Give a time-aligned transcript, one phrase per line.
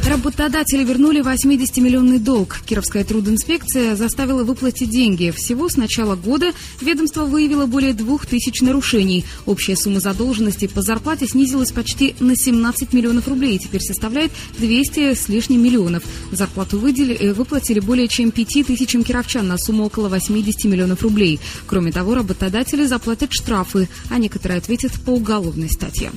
[0.08, 2.62] Работодатели вернули 80-миллионный долг.
[2.66, 5.32] Кировская трудинспекция заставила выплатить деньги.
[5.32, 9.26] Всего с начала года ведомство выявило более двух тысяч нарушений.
[9.46, 15.14] Общая сумма задолженности по зарплате снизилась почти на 17 миллионов рублей и теперь составляет 200
[15.14, 16.04] с лишним миллионов.
[16.32, 21.40] Зарплату выдели, э, выплатили более чем 5 тысячам кировчан на сумму около 80 миллионов рублей.
[21.68, 26.12] Кроме того, работодатели заплатят штрафы, а некоторые ответят по уголовной статье.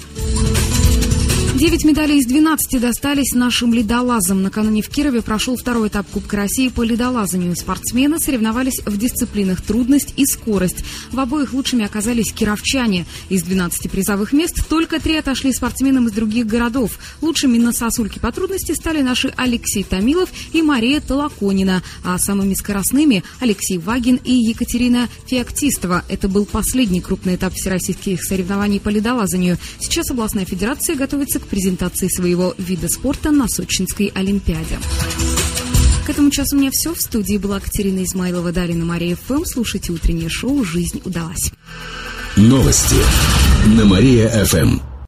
[1.63, 4.43] Девять медалей из 12 достались нашим ледолазам.
[4.43, 7.55] Накануне в Кирове прошел второй этап Кубка России по ледолазанию.
[7.55, 10.85] Спортсмены соревновались в дисциплинах трудность и скорость.
[11.13, 13.07] В обоих лучшими оказались кировчане.
[13.29, 16.99] Из 12 призовых мест только три отошли спортсменам из других городов.
[17.21, 21.85] Лучшими на сосульке по трудности стали наши Алексей Томилов и Мария Толоконина.
[22.03, 26.03] А самыми скоростными Алексей Вагин и Екатерина Феоктистова.
[26.09, 29.59] Это был последний крупный этап всероссийских соревнований по ледолазанию.
[29.79, 34.79] Сейчас областная федерация готовится к презентации своего вида спорта на Сочинской Олимпиаде.
[36.07, 36.95] К этому часу у меня все.
[36.95, 39.45] В студии была Катерина Измайлова, Далее на Мария ФМ.
[39.45, 41.53] Слушайте утреннее шоу «Жизнь удалась».
[42.37, 42.97] Новости
[43.77, 44.92] на Мария ФМ.